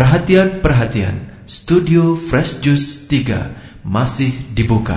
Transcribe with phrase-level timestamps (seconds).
[0.00, 4.96] Perhatian-perhatian, Studio Fresh Juice 3 masih dibuka.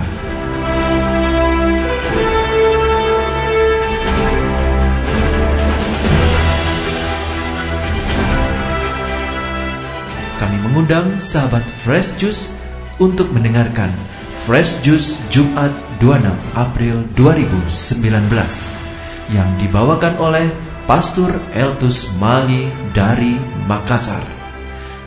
[10.40, 12.56] Kami mengundang sahabat Fresh Juice
[12.96, 13.92] untuk mendengarkan
[14.48, 18.24] Fresh Juice Jumat 26 April 2019
[19.36, 20.48] yang dibawakan oleh
[20.88, 23.36] Pastor Eltus Mali dari
[23.68, 24.33] Makassar.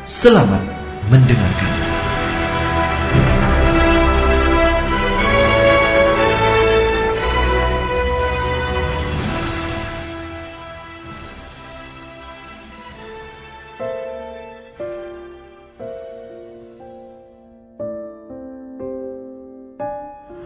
[0.07, 0.62] Selamat
[1.11, 1.72] mendengarkan.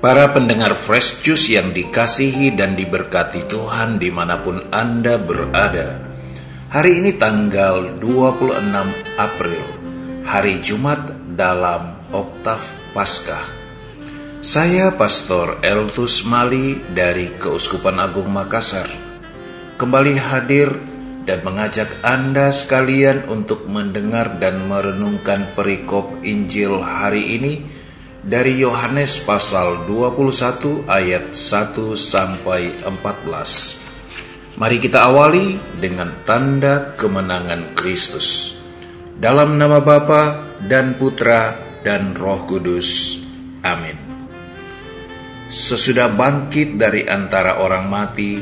[0.01, 6.10] Para pendengar Fresh Juice yang dikasihi dan diberkati Tuhan di mana pun Anda berada.
[6.71, 8.55] Hari ini tanggal 26
[9.19, 9.59] April,
[10.23, 11.03] hari Jumat
[11.35, 12.63] dalam Oktav
[12.95, 13.43] Paskah.
[14.39, 18.87] Saya Pastor Eltus Mali dari Keuskupan Agung Makassar.
[19.83, 20.71] Kembali hadir
[21.27, 27.67] dan mengajak Anda sekalian untuk mendengar dan merenungkan perikop Injil hari ini
[28.23, 33.80] dari Yohanes pasal 21 ayat 1 sampai 14.
[34.59, 38.59] Mari kita awali dengan tanda kemenangan Kristus.
[39.21, 43.21] Dalam nama Bapa dan Putra dan Roh Kudus.
[43.63, 43.95] Amin.
[45.51, 48.41] Sesudah bangkit dari antara orang mati,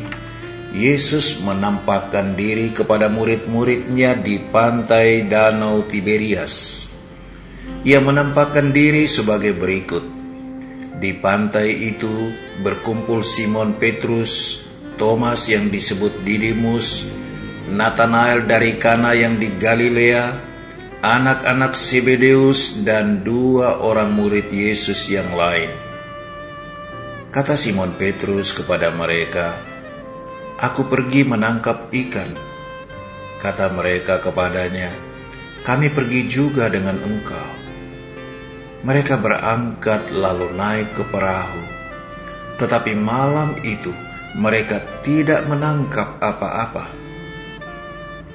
[0.72, 6.88] Yesus menampakkan diri kepada murid-muridnya di pantai Danau Tiberias
[7.88, 10.04] ia menampakkan diri sebagai berikut.
[10.98, 14.66] Di pantai itu berkumpul Simon Petrus,
[14.98, 17.06] Thomas yang disebut Didimus,
[17.70, 20.34] Nathanael dari Kana yang di Galilea,
[20.98, 25.70] anak-anak Sibedeus dan dua orang murid Yesus yang lain.
[27.30, 29.54] Kata Simon Petrus kepada mereka,
[30.58, 32.34] Aku pergi menangkap ikan.
[33.38, 34.90] Kata mereka kepadanya,
[35.62, 37.50] Kami pergi juga dengan engkau.
[38.82, 41.62] Mereka berangkat lalu naik ke perahu.
[42.58, 43.94] Tetapi malam itu
[44.36, 46.90] mereka tidak menangkap apa-apa.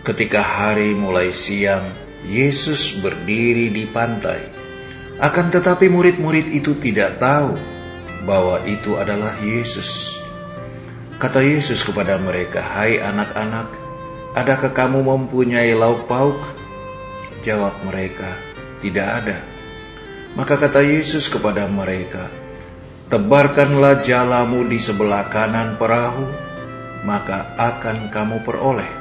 [0.01, 1.85] Ketika hari mulai siang,
[2.23, 4.41] Yesus berdiri di pantai.
[5.21, 7.55] Akan tetapi murid-murid itu tidak tahu
[8.25, 10.17] bahwa itu adalah Yesus.
[11.21, 13.69] Kata Yesus kepada mereka, "Hai anak-anak,
[14.35, 16.39] adakah kamu mempunyai lauk pauk?"
[17.45, 18.27] Jawab mereka,
[18.83, 19.37] "Tidak ada."
[20.33, 22.27] Maka kata Yesus kepada mereka,
[23.11, 26.27] Tebarkanlah jalamu di sebelah kanan perahu,
[27.03, 28.91] maka akan kamu peroleh.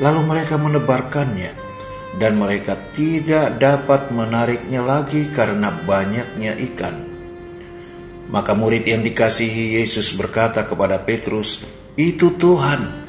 [0.00, 1.52] Lalu mereka menebarkannya,
[2.16, 6.96] dan mereka tidak dapat menariknya lagi karena banyaknya ikan.
[8.28, 11.64] Maka murid yang dikasihi Yesus berkata kepada Petrus,
[11.96, 13.08] "Itu Tuhan."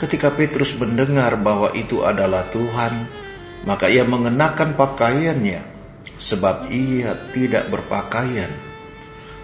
[0.00, 3.08] Ketika Petrus mendengar bahwa itu adalah Tuhan,
[3.64, 5.73] maka ia mengenakan pakaiannya,
[6.24, 8.48] sebab ia tidak berpakaian,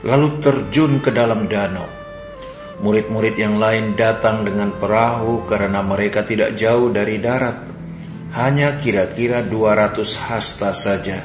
[0.01, 1.85] lalu terjun ke dalam danau.
[2.81, 7.61] Murid-murid yang lain datang dengan perahu karena mereka tidak jauh dari darat,
[8.33, 10.01] hanya kira-kira 200
[10.33, 11.21] hasta saja.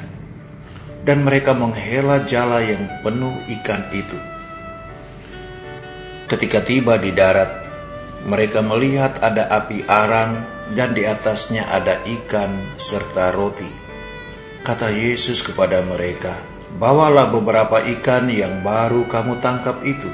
[1.05, 4.17] Dan mereka menghela jala yang penuh ikan itu.
[6.25, 7.61] Ketika tiba di darat,
[8.25, 13.84] mereka melihat ada api arang dan di atasnya ada ikan serta roti.
[14.65, 20.11] Kata Yesus kepada mereka, Bawalah beberapa ikan yang baru kamu tangkap itu.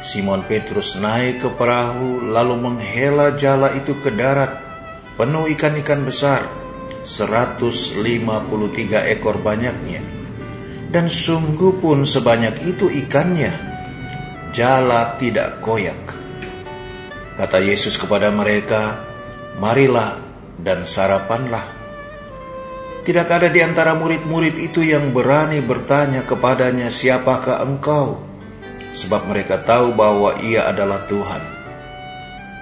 [0.00, 4.56] Simon Petrus naik ke perahu lalu menghela jala itu ke darat,
[5.20, 6.48] penuh ikan-ikan besar,
[7.04, 10.00] 153 ekor banyaknya.
[10.88, 13.52] Dan sungguh pun sebanyak itu ikannya,
[14.56, 16.00] jala tidak koyak.
[17.36, 19.04] Kata Yesus kepada mereka,
[19.60, 20.16] marilah
[20.62, 21.81] dan sarapanlah.
[23.02, 28.22] Tidak ada di antara murid-murid itu yang berani bertanya kepadanya, "Siapakah engkau?"
[28.94, 31.42] Sebab mereka tahu bahwa Ia adalah Tuhan.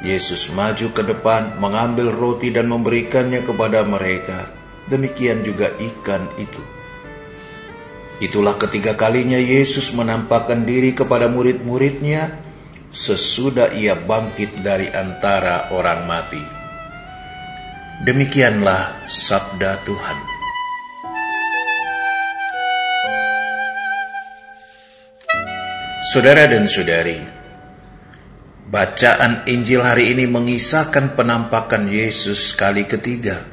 [0.00, 4.48] Yesus maju ke depan, mengambil roti dan memberikannya kepada mereka.
[4.88, 6.62] Demikian juga ikan itu.
[8.24, 12.40] Itulah ketiga kalinya Yesus menampakkan diri kepada murid-muridnya
[12.88, 16.44] sesudah ia bangkit dari antara orang mati.
[18.00, 20.29] Demikianlah sabda Tuhan.
[26.10, 27.22] Saudara dan saudari,
[28.66, 33.46] Bacaan Injil hari ini mengisahkan penampakan Yesus kali ketiga.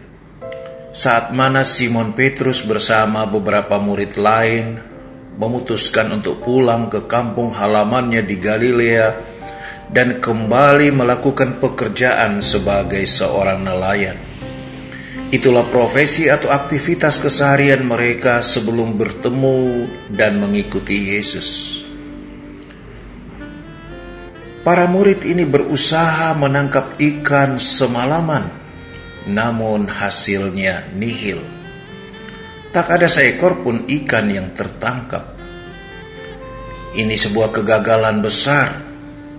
[0.89, 4.73] Saat mana Simon Petrus bersama beberapa murid lain
[5.37, 9.07] memutuskan untuk pulang ke kampung halamannya di Galilea
[9.93, 14.17] dan kembali melakukan pekerjaan sebagai seorang nelayan.
[15.29, 21.85] Itulah profesi atau aktivitas keseharian mereka sebelum bertemu dan mengikuti Yesus.
[24.67, 28.51] Para murid ini berusaha menangkap ikan semalaman,
[29.23, 31.39] namun hasilnya nihil.
[32.75, 35.39] Tak ada seekor pun ikan yang tertangkap.
[36.99, 38.75] Ini sebuah kegagalan besar.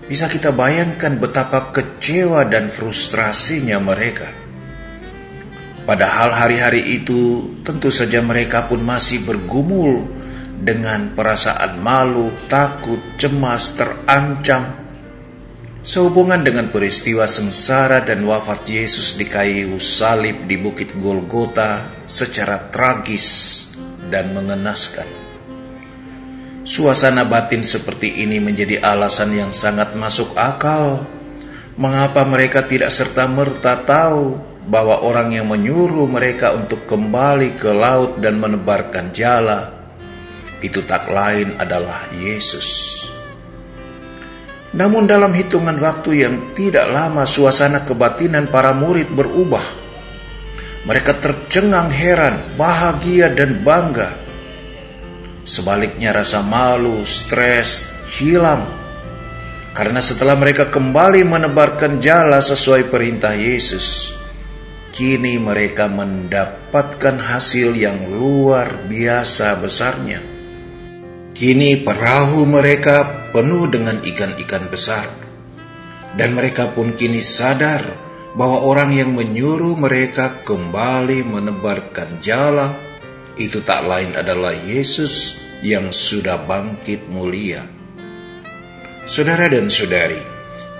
[0.09, 4.33] Bisa kita bayangkan betapa kecewa dan frustrasinya mereka.
[5.85, 10.09] Padahal hari-hari itu tentu saja mereka pun masih bergumul
[10.57, 14.88] dengan perasaan malu, takut, cemas, terancam,
[15.88, 23.25] Sehubungan dengan peristiwa sengsara dan wafat Yesus di kayu salib di Bukit Golgota secara tragis
[24.12, 25.08] dan mengenaskan.
[26.61, 31.08] Suasana batin seperti ini menjadi alasan yang sangat masuk akal
[31.81, 34.37] mengapa mereka tidak serta-merta tahu
[34.69, 39.73] bahwa orang yang menyuruh mereka untuk kembali ke laut dan menebarkan jala
[40.61, 43.08] itu tak lain adalah Yesus.
[44.79, 49.91] Namun dalam hitungan waktu yang tidak lama suasana kebatinan para murid berubah.
[50.87, 54.15] Mereka tercengang heran, bahagia dan bangga.
[55.43, 58.63] Sebaliknya rasa malu, stres, hilang.
[59.75, 64.15] Karena setelah mereka kembali menebarkan jala sesuai perintah Yesus,
[64.95, 70.23] kini mereka mendapatkan hasil yang luar biasa besarnya.
[71.35, 75.07] Kini perahu mereka penuh dengan ikan-ikan besar.
[76.17, 77.85] Dan mereka pun kini sadar
[78.35, 82.75] bahwa orang yang menyuruh mereka kembali menebarkan jala
[83.39, 87.63] itu tak lain adalah Yesus yang sudah bangkit mulia.
[89.09, 90.21] Saudara dan saudari,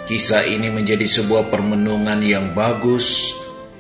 [0.05, 3.33] kisah ini menjadi sebuah permenungan yang bagus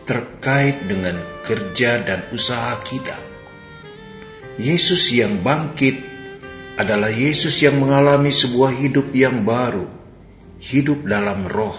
[0.09, 3.19] terkait dengan kerja dan usaha kita.
[4.56, 6.07] Yesus yang bangkit
[6.78, 9.90] adalah Yesus yang mengalami sebuah hidup yang baru,
[10.62, 11.75] hidup dalam roh.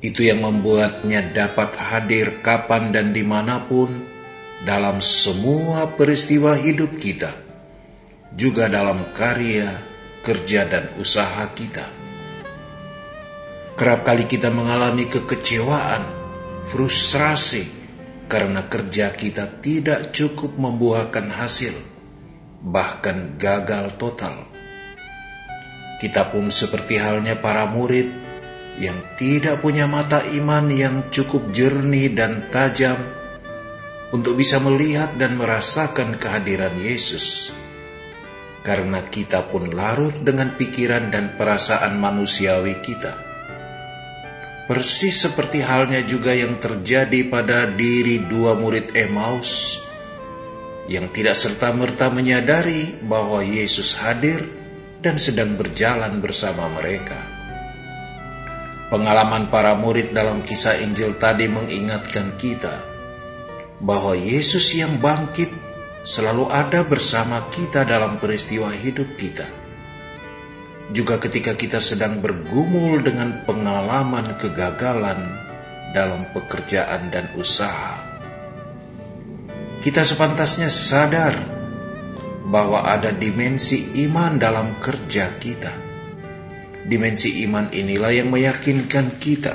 [0.00, 3.92] Itu yang membuatnya dapat hadir kapan dan di mana pun
[4.64, 7.28] dalam semua peristiwa hidup kita,
[8.32, 9.68] juga dalam karya,
[10.24, 11.84] kerja, dan usaha kita.
[13.76, 16.08] Kerap kali kita mengalami kekecewaan,
[16.64, 17.68] frustrasi,
[18.32, 21.93] karena kerja kita tidak cukup membuahkan hasil
[22.64, 24.48] bahkan gagal total.
[26.00, 28.08] Kita pun seperti halnya para murid
[28.80, 32.96] yang tidak punya mata iman yang cukup jernih dan tajam
[34.10, 37.52] untuk bisa melihat dan merasakan kehadiran Yesus.
[38.64, 43.12] Karena kita pun larut dengan pikiran dan perasaan manusiawi kita.
[44.64, 49.83] Persis seperti halnya juga yang terjadi pada diri dua murid Emmaus
[50.84, 54.44] yang tidak serta-merta menyadari bahwa Yesus hadir
[55.00, 57.16] dan sedang berjalan bersama mereka.
[58.92, 62.84] Pengalaman para murid dalam kisah Injil tadi mengingatkan kita
[63.80, 65.48] bahwa Yesus yang bangkit
[66.04, 69.48] selalu ada bersama kita dalam peristiwa hidup kita.
[70.92, 75.16] Juga ketika kita sedang bergumul dengan pengalaman kegagalan
[75.96, 78.13] dalam pekerjaan dan usaha
[79.84, 81.36] kita sepantasnya sadar
[82.48, 85.76] bahwa ada dimensi iman dalam kerja kita.
[86.88, 89.52] Dimensi iman inilah yang meyakinkan kita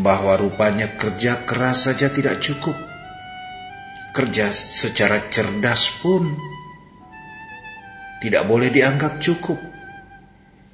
[0.00, 2.72] bahwa rupanya kerja keras saja tidak cukup.
[4.16, 6.32] Kerja secara cerdas pun
[8.24, 9.60] tidak boleh dianggap cukup.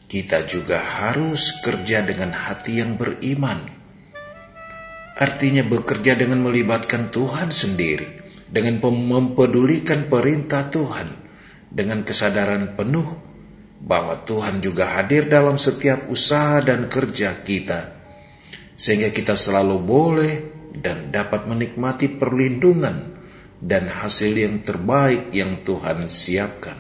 [0.07, 3.59] Kita juga harus kerja dengan hati yang beriman.
[5.19, 8.22] Artinya bekerja dengan melibatkan Tuhan sendiri
[8.53, 11.09] dengan mempedulikan perintah Tuhan,
[11.73, 13.09] dengan kesadaran penuh
[13.81, 17.97] bahwa Tuhan juga hadir dalam setiap usaha dan kerja kita,
[18.77, 20.35] sehingga kita selalu boleh
[20.77, 23.17] dan dapat menikmati perlindungan
[23.57, 26.77] dan hasil yang terbaik yang Tuhan siapkan.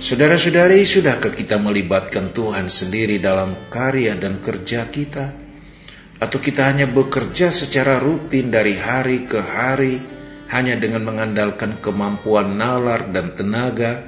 [0.00, 5.43] Saudara-saudari, sudahkah kita melibatkan Tuhan sendiri dalam karya dan kerja kita?
[6.22, 9.98] Atau kita hanya bekerja secara rutin dari hari ke hari
[10.54, 14.06] hanya dengan mengandalkan kemampuan nalar dan tenaga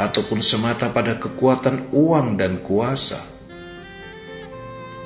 [0.00, 3.20] ataupun semata pada kekuatan uang dan kuasa.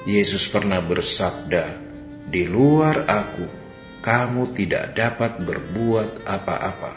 [0.04, 1.64] Yesus pernah bersabda,
[2.28, 3.46] "Di luar Aku,
[4.04, 6.92] kamu tidak dapat berbuat apa-apa."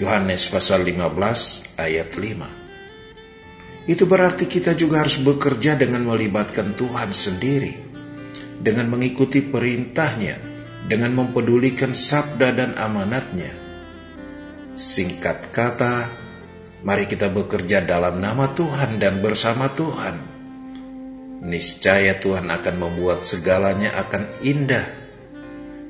[0.00, 2.48] Yohanes pasal 15 ayat 5.
[3.84, 7.89] Itu berarti kita juga harus bekerja dengan melibatkan Tuhan sendiri,
[8.60, 10.36] dengan mengikuti perintahnya,
[10.86, 13.50] dengan mempedulikan sabda dan amanatnya.
[14.76, 16.08] Singkat kata,
[16.84, 20.16] mari kita bekerja dalam nama Tuhan dan bersama Tuhan.
[21.40, 24.84] Niscaya Tuhan akan membuat segalanya akan indah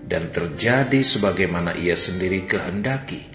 [0.06, 3.29] dan terjadi sebagaimana Ia sendiri kehendaki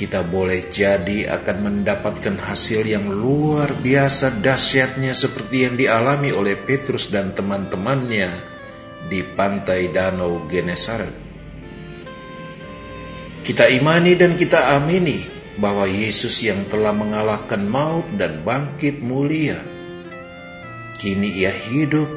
[0.00, 7.12] kita boleh jadi akan mendapatkan hasil yang luar biasa dahsyatnya seperti yang dialami oleh Petrus
[7.12, 8.32] dan teman-temannya
[9.12, 11.12] di pantai Danau Genesaret.
[13.44, 15.20] Kita imani dan kita amini
[15.60, 19.60] bahwa Yesus yang telah mengalahkan maut dan bangkit mulia,
[20.96, 22.08] kini ia hidup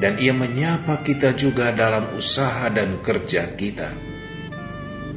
[0.00, 3.92] dan ia menyapa kita juga dalam usaha dan kerja kita.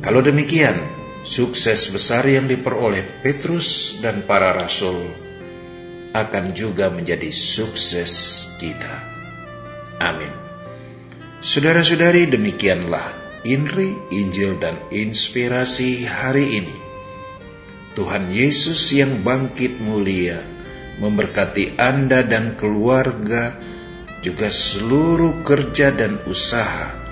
[0.03, 5.07] Kalau demikian, Sukses besar yang diperoleh Petrus dan para rasul
[6.11, 8.95] akan juga menjadi sukses kita.
[10.03, 10.29] Amin.
[11.39, 16.77] Saudara-saudari, demikianlah Inri, Injil, dan inspirasi hari ini.
[17.95, 20.43] Tuhan Yesus yang bangkit mulia
[20.99, 23.55] memberkati Anda dan keluarga,
[24.23, 27.02] juga seluruh kerja dan usaha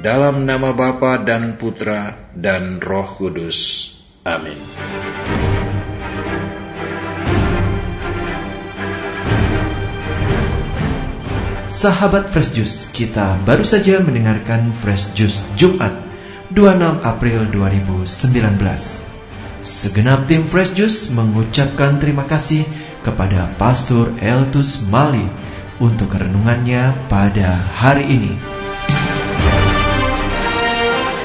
[0.00, 3.92] dalam nama Bapa dan Putra dan Roh Kudus.
[4.24, 4.56] Amin.
[11.70, 15.94] Sahabat Fresh Juice, kita baru saja mendengarkan Fresh Juice Jumat
[16.50, 18.08] 26 April 2019.
[19.60, 22.64] Segenap tim Fresh Juice mengucapkan terima kasih
[23.04, 25.28] kepada Pastor Eltus Mali
[25.78, 28.59] untuk renungannya pada hari ini.